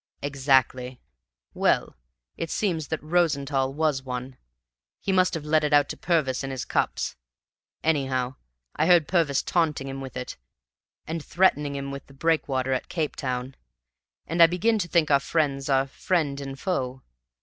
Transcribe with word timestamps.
"Exactly. 0.23 0.99
Well, 1.53 1.95
it 2.35 2.49
seems 2.49 2.87
that 2.87 3.03
Rosenthall 3.03 3.71
was 3.71 4.01
one. 4.01 4.35
He 4.99 5.11
must 5.11 5.35
have 5.35 5.45
let 5.45 5.63
it 5.63 5.73
out 5.73 5.89
to 5.89 5.95
Purvis 5.95 6.43
in 6.43 6.49
his 6.49 6.65
cups. 6.65 7.15
Anyhow, 7.83 8.33
I 8.75 8.87
heard 8.87 9.07
Purvis 9.07 9.43
taunting 9.43 9.87
him 9.87 10.01
with 10.01 10.17
it, 10.17 10.37
and 11.05 11.23
threatening 11.23 11.75
him 11.75 11.91
with 11.91 12.07
the 12.07 12.15
breakwater 12.15 12.73
at 12.73 12.89
Capetown; 12.89 13.53
and 14.25 14.41
I 14.41 14.47
begin 14.47 14.79
to 14.79 14.87
think 14.87 15.11
our 15.11 15.19
friends 15.19 15.69
are 15.69 15.85
friend 15.85 16.41
and 16.41 16.59
foe. 16.59 17.03